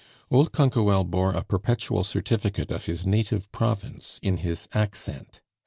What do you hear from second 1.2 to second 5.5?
a perpetual certificate of his native province in his accent.